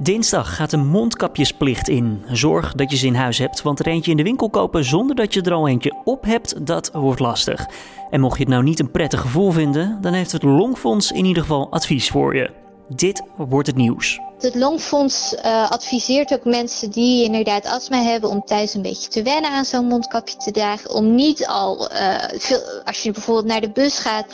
[0.00, 2.24] Dinsdag gaat de mondkapjesplicht in.
[2.32, 5.16] Zorg dat je ze in huis hebt, want er eentje in de winkel kopen zonder
[5.16, 7.66] dat je er al eentje op hebt, dat wordt lastig.
[8.10, 11.24] En mocht je het nou niet een prettig gevoel vinden, dan heeft het Longfonds in
[11.24, 12.50] ieder geval advies voor je.
[12.88, 14.20] Dit wordt het nieuws.
[14.38, 19.22] Het Longfonds uh, adviseert ook mensen die inderdaad astma hebben om thuis een beetje te
[19.22, 20.90] wennen aan zo'n mondkapje te dragen.
[20.90, 24.26] Om niet al, uh, veel, als je bijvoorbeeld naar de bus gaat,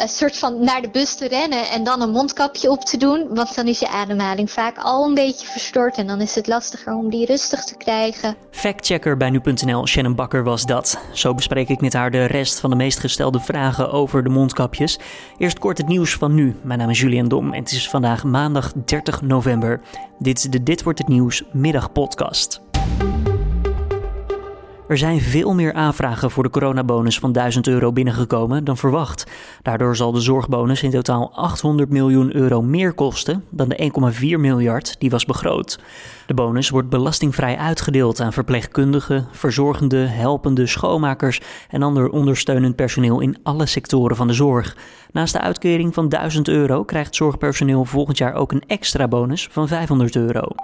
[0.00, 3.26] een soort van naar de bus te rennen en dan een mondkapje op te doen.
[3.30, 6.94] Want dan is je ademhaling vaak al een beetje verstoord en dan is het lastiger
[6.94, 8.36] om die rustig te krijgen.
[8.50, 10.98] Factchecker bij nu.nl, Shannon Bakker was dat.
[11.12, 14.98] Zo bespreek ik met haar de rest van de meest gestelde vragen over de mondkapjes.
[15.38, 16.56] Eerst kort het nieuws van nu.
[16.62, 19.80] Mijn naam is Julian Dom en het is vandaag maandag 30 november.
[20.18, 22.69] Dit is de Dit wordt het nieuws middagpodcast.
[24.90, 29.26] Er zijn veel meer aanvragen voor de coronabonus van 1000 euro binnengekomen dan verwacht.
[29.62, 34.96] Daardoor zal de zorgbonus in totaal 800 miljoen euro meer kosten dan de 1,4 miljard
[34.98, 35.80] die was begroot.
[36.26, 43.36] De bonus wordt belastingvrij uitgedeeld aan verpleegkundigen, verzorgende, helpende, schoonmakers en ander ondersteunend personeel in
[43.42, 44.76] alle sectoren van de zorg.
[45.12, 49.68] Naast de uitkering van 1000 euro krijgt zorgpersoneel volgend jaar ook een extra bonus van
[49.68, 50.54] 500 euro.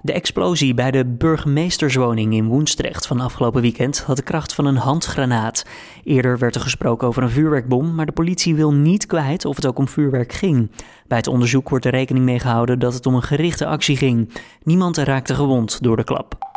[0.00, 4.76] De explosie bij de burgemeesterswoning in Woensdrecht van afgelopen weekend had de kracht van een
[4.76, 5.66] handgranaat.
[6.04, 9.66] Eerder werd er gesproken over een vuurwerkbom, maar de politie wil niet kwijt of het
[9.66, 10.70] ook om vuurwerk ging.
[11.06, 14.32] Bij het onderzoek wordt er rekening mee gehouden dat het om een gerichte actie ging.
[14.62, 16.47] Niemand raakte gewond door de klap.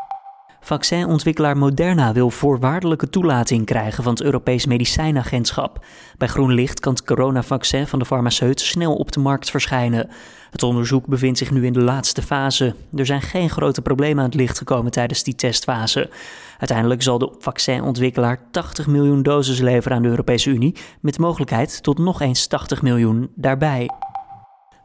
[0.64, 5.86] Vaccinontwikkelaar Moderna wil voorwaardelijke toelating krijgen van het Europees Medicijnagentschap.
[6.18, 10.10] Bij groen licht kan het coronavaccin van de farmaceut snel op de markt verschijnen.
[10.52, 12.76] Het onderzoek bevindt zich nu in de laatste fase.
[12.96, 16.10] Er zijn geen grote problemen aan het licht gekomen tijdens die testfase.
[16.58, 21.98] Uiteindelijk zal de vaccinontwikkelaar 80 miljoen doses leveren aan de Europese Unie, met mogelijkheid tot
[21.98, 23.90] nog eens 80 miljoen daarbij.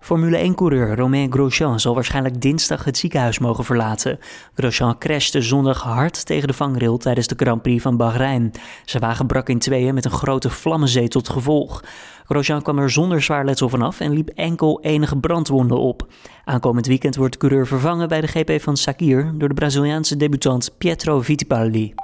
[0.00, 4.18] Formule 1-coureur Romain Grosjean zal waarschijnlijk dinsdag het ziekenhuis mogen verlaten.
[4.54, 8.50] Grosjean crashte zondag hard tegen de vangrail tijdens de Grand Prix van Bahrein.
[8.84, 11.84] Zijn wagen brak in tweeën met een grote vlammenzee tot gevolg.
[12.24, 16.06] Grosjean kwam er zonder zwaar letsel vanaf en liep enkel enige brandwonden op.
[16.44, 20.74] Aankomend weekend wordt de coureur vervangen bij de GP van Sakir door de Braziliaanse debutant
[20.78, 21.94] Pietro Fittipaldi.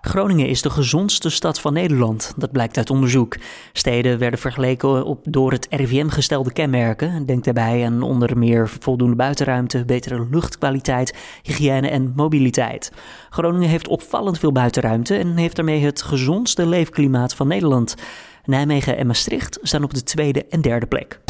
[0.00, 3.36] Groningen is de gezondste stad van Nederland, dat blijkt uit onderzoek.
[3.72, 7.26] Steden werden vergeleken op door het RIVM gestelde kenmerken.
[7.26, 12.92] Denk daarbij aan onder meer voldoende buitenruimte, betere luchtkwaliteit, hygiëne en mobiliteit.
[13.30, 17.94] Groningen heeft opvallend veel buitenruimte en heeft daarmee het gezondste leefklimaat van Nederland.
[18.44, 21.20] Nijmegen en Maastricht staan op de tweede en derde plek.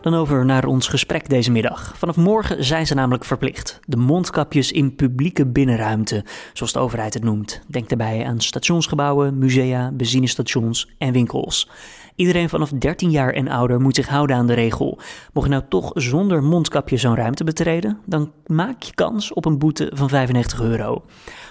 [0.00, 1.92] Dan over naar ons gesprek deze middag.
[1.96, 3.80] Vanaf morgen zijn ze namelijk verplicht.
[3.86, 7.60] De mondkapjes in publieke binnenruimte, zoals de overheid het noemt.
[7.66, 11.68] Denk daarbij aan stationsgebouwen, musea, benzinestations en winkels.
[12.18, 14.98] Iedereen vanaf 13 jaar en ouder moet zich houden aan de regel.
[15.32, 19.58] Mocht je nou toch zonder mondkapje zo'n ruimte betreden, dan maak je kans op een
[19.58, 21.04] boete van 95 euro.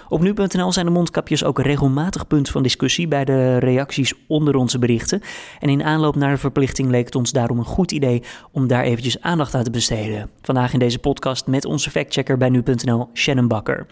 [0.08, 4.78] Op nu.nl zijn de mondkapjes ook regelmatig punt van discussie bij de reacties onder onze
[4.78, 5.20] berichten.
[5.60, 8.84] En in aanloop naar de verplichting leek het ons daarom een goed idee om daar
[8.84, 10.30] eventjes aandacht aan te besteden.
[10.42, 13.86] Vandaag in deze podcast met onze factchecker bij nu.nl, Shannon Bakker.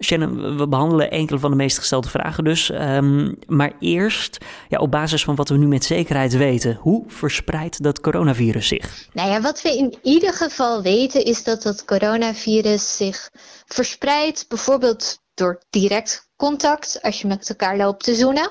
[0.00, 2.70] Shannon, we behandelen enkele van de meest gestelde vragen dus.
[2.70, 4.38] Um, maar eerst,
[4.68, 9.08] ja, op basis van wat we nu met zekerheid weten, hoe verspreidt dat coronavirus zich?
[9.12, 13.30] Nou ja, wat we in ieder geval weten is dat dat coronavirus zich
[13.66, 18.50] verspreidt, bijvoorbeeld door direct contact als je met elkaar loopt te zoenen.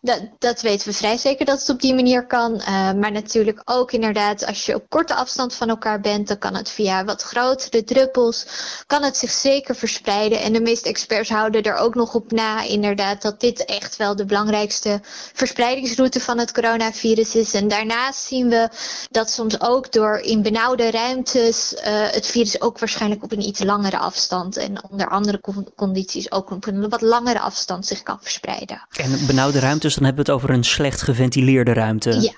[0.00, 2.54] Dat, dat weten we vrij zeker dat het op die manier kan.
[2.54, 6.54] Uh, maar natuurlijk ook inderdaad als je op korte afstand van elkaar bent, dan kan
[6.54, 8.46] het via wat grotere druppels,
[8.86, 10.40] kan het zich zeker verspreiden.
[10.40, 14.16] En de meeste experts houden er ook nog op na inderdaad dat dit echt wel
[14.16, 15.00] de belangrijkste
[15.32, 17.54] verspreidingsroute van het coronavirus is.
[17.54, 18.68] En daarnaast zien we
[19.10, 23.64] dat soms ook door in benauwde ruimtes uh, het virus ook waarschijnlijk op een iets
[23.64, 25.40] langere afstand en onder andere
[25.76, 28.86] condities ook op een wat langere afstand zich kan verspreiden.
[28.90, 32.20] En benauwde ruimtes, dan hebben we het over een slecht geventileerde ruimte.
[32.20, 32.32] Ja,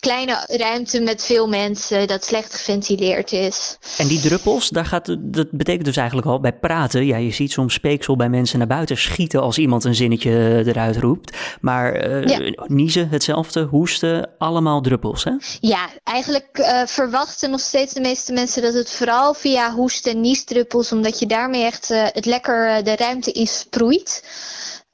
[0.00, 3.78] kleine ruimte met veel mensen dat slecht geventileerd is.
[3.98, 7.06] En die druppels, daar gaat, dat betekent dus eigenlijk al bij praten.
[7.06, 10.96] Ja, je ziet soms speeksel bij mensen naar buiten schieten als iemand een zinnetje eruit
[10.96, 11.36] roept.
[11.60, 15.32] Maar uh, niezen, hetzelfde, hoesten, allemaal druppels, hè?
[15.60, 20.20] Ja, eigenlijk uh, verwachten nog steeds de meeste mensen dat het vooral via hoesten en
[20.20, 24.22] niesdruppels, omdat je daarmee echt uh, het lekker de ruimte insproeit.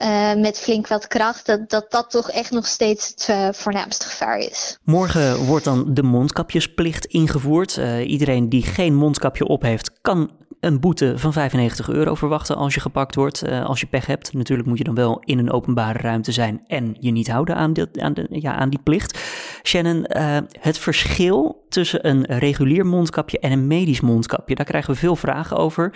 [0.03, 4.07] Uh, met flink wat kracht, dat, dat dat toch echt nog steeds het uh, voornaamste
[4.07, 4.79] gevaar is.
[4.85, 7.77] Morgen wordt dan de mondkapjesplicht ingevoerd.
[7.77, 12.75] Uh, iedereen die geen mondkapje op heeft, kan een boete van 95 euro verwachten als
[12.75, 14.33] je gepakt wordt, als je pech hebt.
[14.33, 17.73] Natuurlijk moet je dan wel in een openbare ruimte zijn en je niet houden aan,
[17.93, 19.19] aan, de, ja, aan die plicht.
[19.63, 20.05] Shannon,
[20.61, 25.57] het verschil tussen een regulier mondkapje en een medisch mondkapje, daar krijgen we veel vragen
[25.57, 25.95] over.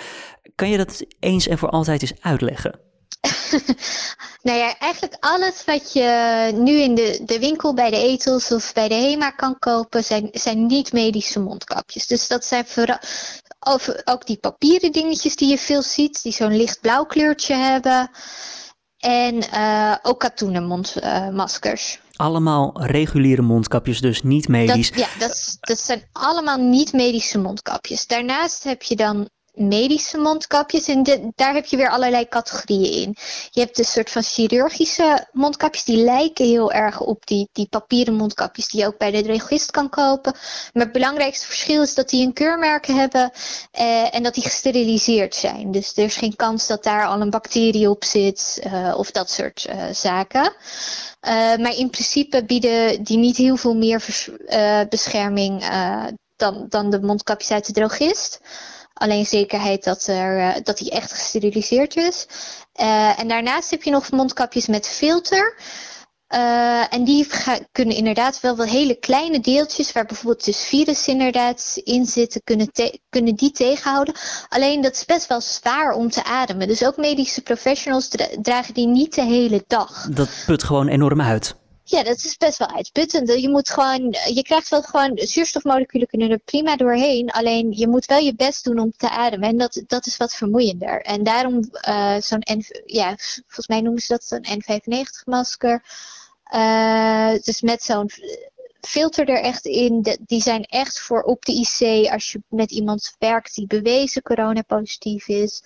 [0.55, 2.90] Kan je dat eens en voor altijd eens uitleggen?
[4.43, 8.73] nou ja, eigenlijk alles wat je nu in de, de winkel bij de etels of
[8.73, 12.07] bij de HEMA kan kopen, zijn, zijn niet medische mondkapjes.
[12.07, 12.99] Dus dat zijn vooral
[14.05, 18.11] ook die papieren dingetjes die je veel ziet, die zo'n licht blauw kleurtje hebben.
[18.99, 22.01] En uh, ook katoenen mondmaskers.
[22.17, 24.91] allemaal reguliere mondkapjes, dus niet medisch.
[24.91, 28.07] Dat, ja, dat, dat zijn allemaal niet medische mondkapjes.
[28.07, 29.29] Daarnaast heb je dan
[29.61, 30.89] medische mondkapjes.
[30.89, 33.17] En daar heb je weer allerlei categorieën in.
[33.51, 35.85] Je hebt een soort van chirurgische mondkapjes.
[35.85, 39.71] Die lijken heel erg op die, die papieren mondkapjes die je ook bij de drogist
[39.71, 40.33] kan kopen.
[40.73, 43.31] Maar het belangrijkste verschil is dat die een keurmerk hebben
[43.71, 45.73] eh, en dat die gesteriliseerd zijn.
[45.73, 49.31] Dus er is geen kans dat daar al een bacterie op zit uh, of dat
[49.31, 50.43] soort uh, zaken.
[50.43, 54.05] Uh, maar in principe bieden die niet heel veel meer
[54.89, 55.65] bescherming
[56.41, 58.41] dan, dan de mondkapjes uit de drogist.
[59.01, 62.27] Alleen zekerheid dat, er, uh, dat die echt gesteriliseerd is.
[62.81, 65.55] Uh, en daarnaast heb je nog mondkapjes met filter.
[66.35, 67.27] Uh, en die
[67.73, 72.71] kunnen inderdaad wel wel hele kleine deeltjes, waar bijvoorbeeld dus virus inderdaad in zitten, kunnen,
[73.09, 74.15] kunnen die tegenhouden.
[74.49, 76.69] Alleen dat is best wel zwaar om te ademen.
[76.69, 80.07] Dus ook medische professionals dra dragen die niet de hele dag.
[80.11, 81.55] Dat put gewoon enorm uit.
[81.91, 83.41] Ja, dat is best wel uitputtend.
[83.41, 87.31] Je moet gewoon, je krijgt wel gewoon, zuurstofmoleculen kunnen er prima doorheen.
[87.31, 89.49] Alleen je moet wel je best doen om te ademen.
[89.49, 91.03] En dat, dat is wat vermoeiender.
[91.03, 92.43] En daarom uh, zo'n,
[92.85, 95.85] ja, volgens mij noemen ze dat zo'n N95 masker.
[96.55, 98.11] Uh, dus met zo'n
[98.81, 100.17] filter er echt in.
[100.21, 105.29] die zijn echt voor op de IC als je met iemand werkt die bewezen coronapositief
[105.29, 105.63] is.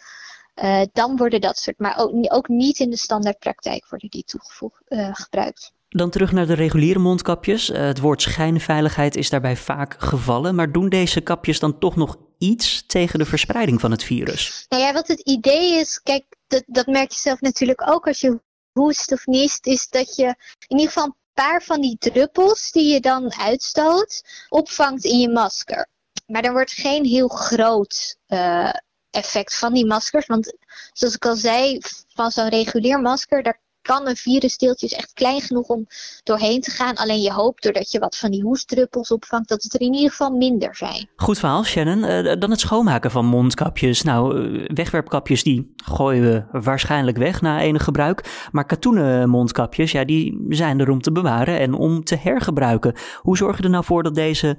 [0.55, 4.83] Uh, dan worden dat soort, maar ook, ook niet in de standaardpraktijk worden die toegevoegd
[5.13, 5.74] gebruikt.
[5.97, 7.71] Dan terug naar de reguliere mondkapjes.
[7.71, 12.17] Eh, het woord schijnveiligheid is daarbij vaak gevallen, maar doen deze kapjes dan toch nog
[12.39, 14.67] iets tegen de verspreiding van het virus?
[14.69, 18.21] Nou ja, wat het idee is, kijk, dat, dat merk je zelf natuurlijk ook als
[18.21, 18.41] je
[18.73, 20.27] hoest of niest, is dat je
[20.69, 25.29] in ieder geval een paar van die druppels die je dan uitstoot, opvangt in je
[25.29, 25.87] masker.
[26.27, 28.73] Maar er wordt geen heel groot uh,
[29.11, 30.27] effect van die maskers.
[30.27, 30.57] Want
[30.93, 33.43] zoals ik al zei, van zo'n regulier masker,
[33.85, 35.87] kan een virusdeeltje is echt klein genoeg om
[36.23, 36.95] doorheen te gaan.
[36.95, 40.11] Alleen je hoopt doordat je wat van die hoestdruppels opvangt, dat het er in ieder
[40.11, 41.09] geval minder zijn.
[41.17, 41.99] Goed verhaal, Shannon.
[41.99, 44.03] Uh, dan het schoonmaken van mondkapjes.
[44.03, 48.49] Nou, uh, wegwerpkapjes die gooien we waarschijnlijk weg na enig gebruik.
[48.51, 52.95] Maar katoenen mondkapjes, ja, die zijn er om te bewaren en om te hergebruiken.
[53.17, 54.59] Hoe zorg je er nou voor dat deze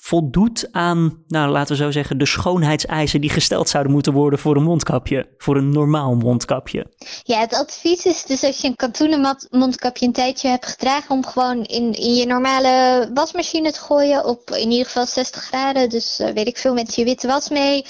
[0.00, 4.56] voldoet aan, nou laten we zo zeggen, de schoonheidseisen die gesteld zouden moeten worden voor
[4.56, 6.86] een mondkapje, voor een normaal mondkapje.
[7.22, 11.26] Ja, het advies is dus als je een katoenen mondkapje een tijdje hebt gedragen, om
[11.26, 15.88] gewoon in, in je normale wasmachine te gooien op in ieder geval 60 graden.
[15.88, 17.84] Dus uh, weet ik veel, met je witte was mee.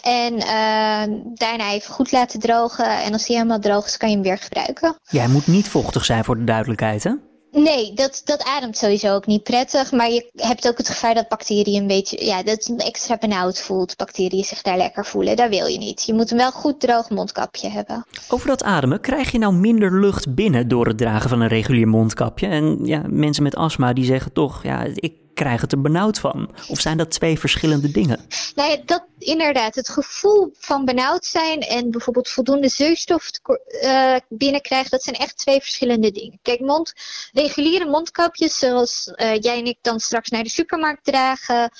[0.00, 3.02] En uh, daarna even goed laten drogen.
[3.02, 4.96] En als die helemaal droog is, kan je hem weer gebruiken.
[5.08, 7.12] Ja, hij moet niet vochtig zijn voor de duidelijkheid, hè?
[7.54, 9.92] Nee, dat, dat ademt sowieso ook niet prettig.
[9.92, 13.60] Maar je hebt ook het gevaar dat bacteriën een beetje, ja, dat het extra benauwd
[13.60, 13.96] voelt.
[13.96, 15.36] Bacteriën zich daar lekker voelen.
[15.36, 16.02] Dat wil je niet.
[16.02, 18.06] Je moet een wel goed droog mondkapje hebben.
[18.28, 21.88] Over dat ademen, krijg je nou minder lucht binnen door het dragen van een regulier
[21.88, 22.46] mondkapje?
[22.46, 26.54] En ja, mensen met astma die zeggen toch, ja, ik krijg het er benauwd van?
[26.68, 28.20] Of zijn dat twee verschillende dingen?
[28.54, 29.74] Nee, dat inderdaad.
[29.74, 33.30] Het gevoel van benauwd zijn en bijvoorbeeld voldoende zuurstof
[33.82, 36.38] uh, binnenkrijgen, dat zijn echt twee verschillende dingen.
[36.42, 36.92] Kijk, mond,
[37.32, 41.70] reguliere mondkapjes, zoals uh, jij en ik dan straks naar de supermarkt dragen,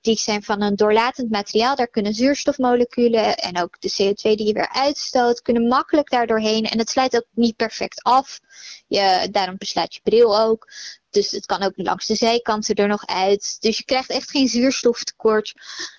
[0.00, 1.76] die zijn van een doorlatend materiaal.
[1.76, 6.64] Daar kunnen zuurstofmoleculen en ook de CO2 die je weer uitstoot, kunnen makkelijk daardoorheen.
[6.64, 8.40] En het sluit ook niet perfect af.
[8.86, 10.68] Je, daarom beslaat je bril ook.
[11.10, 13.56] Dus het kan ook langs de zijkanten er nog uit.
[13.60, 15.52] Dus je krijgt echt geen zuurstoftekort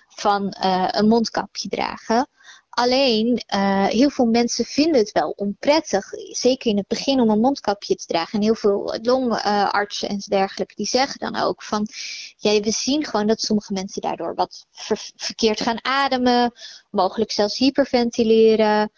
[0.08, 2.28] van uh, een mondkapje dragen.
[2.74, 7.40] Alleen, uh, heel veel mensen vinden het wel onprettig, zeker in het begin, om een
[7.40, 8.38] mondkapje te dragen.
[8.38, 11.88] En heel veel longartsen en dergelijke, die zeggen dan ook van,
[12.36, 16.52] ja, we zien gewoon dat sommige mensen daardoor wat ver verkeerd gaan ademen,
[16.90, 18.92] mogelijk zelfs hyperventileren.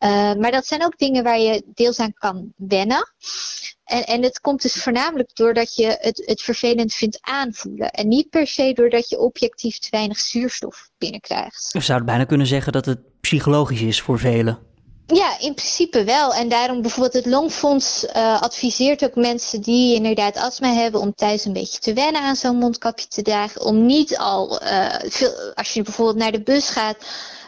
[0.00, 3.12] Uh, maar dat zijn ook dingen waar je deels aan kan wennen.
[3.84, 7.90] En, en het komt dus voornamelijk doordat je het, het vervelend vindt aanvoelen.
[7.90, 11.74] En niet per se doordat je objectief te weinig zuurstof binnenkrijgt.
[11.74, 14.58] Of zou bijna kunnen zeggen dat het psychologisch is voor velen?
[15.06, 16.34] Ja, in principe wel.
[16.34, 21.44] En daarom bijvoorbeeld het Longfonds uh, adviseert ook mensen die inderdaad astma hebben om thuis
[21.44, 23.64] een beetje te wennen aan zo'n mondkapje te dragen.
[23.64, 26.96] Om niet al, uh, veel, als je bijvoorbeeld naar de bus gaat,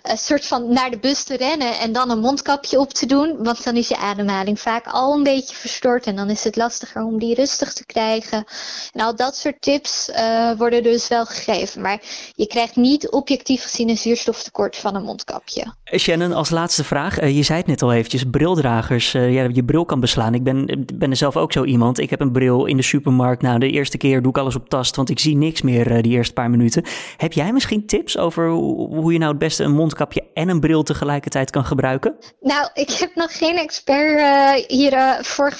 [0.03, 3.37] een soort van naar de bus te rennen en dan een mondkapje op te doen.
[3.43, 7.03] Want dan is je ademhaling vaak al een beetje verstoord en dan is het lastiger
[7.03, 8.45] om die rustig te krijgen.
[8.93, 11.83] En al dat soort tips uh, worden dus wel gegeven.
[11.83, 12.01] Maar
[12.35, 15.75] je krijgt niet objectief gezien een zuurstoftekort van een mondkapje.
[15.97, 17.21] Shannon, als laatste vraag.
[17.21, 19.15] Uh, je zei het net al eventjes, brildragers.
[19.15, 20.35] Uh, ja, je bril kan beslaan.
[20.35, 21.99] Ik ben, ben er zelf ook zo iemand.
[21.99, 23.43] Ik heb een bril in de supermarkt.
[23.43, 26.13] Nou, de eerste keer doe ik alles op tast, want ik zie niks meer die
[26.13, 26.85] eerste paar minuten.
[27.17, 30.83] Heb jij misschien tips over hoe je nou het beste een mondkapje en een bril
[30.83, 32.17] tegelijkertijd kan gebruiken?
[32.41, 35.53] Nou, ik heb nog geen expert uh, hiervoor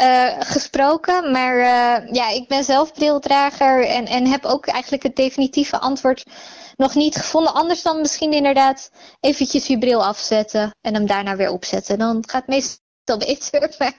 [0.00, 1.30] uh, gesproken.
[1.30, 1.56] Maar
[2.12, 6.22] ja, ik ben zelf brildrager en, en heb ook eigenlijk het definitieve antwoord
[6.76, 7.54] nog niet gevonden.
[7.54, 8.90] Anders dan misschien inderdaad
[9.20, 11.98] eventjes je bril afzetten en hem daarna weer opzetten.
[11.98, 12.80] Dan gaat het
[13.18, 13.68] beter.
[13.78, 13.94] Maar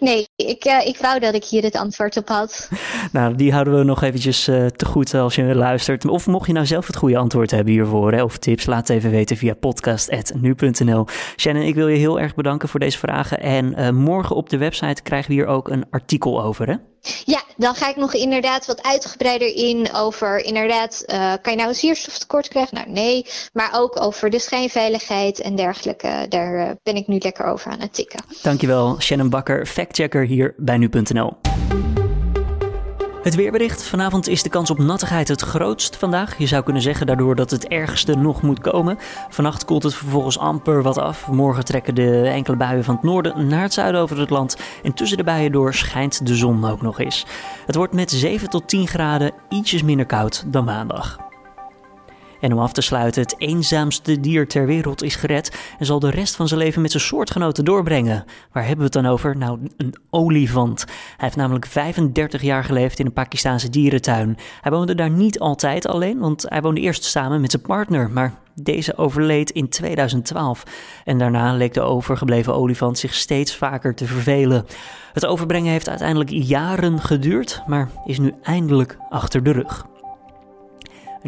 [0.00, 2.68] nee, ik, uh, ik wou dat ik hier het antwoord op had.
[3.12, 6.06] Nou, die houden we nog eventjes uh, te goed als je luistert.
[6.06, 9.36] Of mocht je nou zelf het goede antwoord hebben hiervoor, of tips, laat even weten
[9.36, 11.06] via podcast.nu.nl.
[11.36, 13.40] Shannon, ik wil je heel erg bedanken voor deze vragen.
[13.40, 16.74] En uh, morgen op de website krijgen we hier ook een artikel over, hè?
[17.24, 21.68] Ja, dan ga ik nog inderdaad wat uitgebreider in over inderdaad, uh, kan je nou
[21.68, 22.74] een zuurstoftekort krijgen?
[22.74, 26.26] Nou nee, maar ook over de schijnveiligheid en dergelijke.
[26.28, 28.20] Daar uh, ben ik nu lekker over aan het tikken.
[28.42, 31.36] Dankjewel, Shannon Bakker, factchecker hier bij nu.nl.
[33.26, 33.82] Het weerbericht.
[33.82, 36.38] Vanavond is de kans op nattigheid het grootst vandaag.
[36.38, 38.98] Je zou kunnen zeggen daardoor dat het ergste nog moet komen.
[39.28, 41.28] Vannacht koelt het vervolgens amper wat af.
[41.28, 44.56] Morgen trekken de enkele buien van het noorden naar het zuiden over het land.
[44.82, 47.26] En tussen de buien door schijnt de zon ook nog eens.
[47.66, 51.25] Het wordt met 7 tot 10 graden ietsjes minder koud dan maandag.
[52.46, 56.10] En om af te sluiten, het eenzaamste dier ter wereld is gered en zal de
[56.10, 58.24] rest van zijn leven met zijn soortgenoten doorbrengen.
[58.52, 59.36] Waar hebben we het dan over?
[59.36, 60.84] Nou, een olifant.
[60.86, 64.36] Hij heeft namelijk 35 jaar geleefd in een Pakistaanse dierentuin.
[64.60, 68.34] Hij woonde daar niet altijd alleen, want hij woonde eerst samen met zijn partner, maar
[68.54, 70.62] deze overleed in 2012
[71.04, 74.66] en daarna leek de overgebleven olifant zich steeds vaker te vervelen.
[75.12, 79.86] Het overbrengen heeft uiteindelijk jaren geduurd, maar is nu eindelijk achter de rug.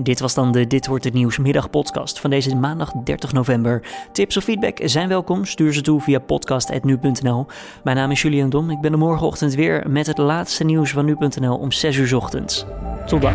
[0.02, 3.82] Dit was dan de Dit wordt het nieuws middagpodcast van deze maandag 30 november.
[4.12, 5.44] Tips of feedback zijn welkom.
[5.44, 7.46] Stuur ze toe via podcast.nu.nl.
[7.84, 8.70] Mijn naam is Julian Dom.
[8.70, 12.64] Ik ben er morgenochtend weer met het laatste nieuws van nu.nl om 6 uur ochtends.
[13.06, 13.34] Tot dan.